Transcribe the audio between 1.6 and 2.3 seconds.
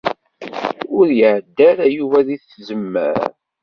ara Yuba